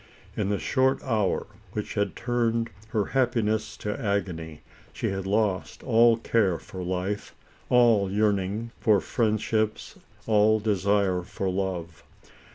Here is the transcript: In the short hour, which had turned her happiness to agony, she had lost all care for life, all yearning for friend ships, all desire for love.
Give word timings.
In 0.35 0.49
the 0.49 0.57
short 0.57 0.99
hour, 1.03 1.45
which 1.73 1.93
had 1.93 2.15
turned 2.15 2.71
her 2.87 3.05
happiness 3.13 3.77
to 3.77 4.01
agony, 4.03 4.61
she 4.91 5.09
had 5.11 5.27
lost 5.27 5.83
all 5.83 6.17
care 6.17 6.57
for 6.57 6.81
life, 6.81 7.35
all 7.69 8.09
yearning 8.11 8.71
for 8.79 8.99
friend 8.99 9.39
ships, 9.39 9.99
all 10.25 10.59
desire 10.59 11.21
for 11.21 11.51
love. 11.51 12.03